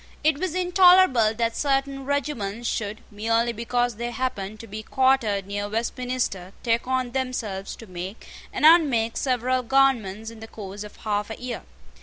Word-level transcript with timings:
It 0.23 0.39
was 0.39 0.55
intolerable 0.55 1.35
that 1.35 1.55
certain 1.55 2.05
regiments 2.05 2.67
should, 2.67 3.01
merely 3.11 3.53
because 3.53 3.97
they 3.97 4.09
happened 4.09 4.59
to 4.61 4.65
be 4.65 4.81
quartered 4.81 5.45
near 5.45 5.69
Westminster, 5.69 6.53
take 6.63 6.87
on 6.87 7.11
themselves 7.11 7.75
to 7.75 7.85
make 7.85 8.27
and 8.51 8.65
unmake 8.65 9.15
several 9.15 9.61
governments 9.61 10.31
in 10.31 10.39
the 10.39 10.47
course 10.47 10.83
of 10.83 10.95
half 10.95 11.29
a 11.29 11.39
year. 11.39 11.61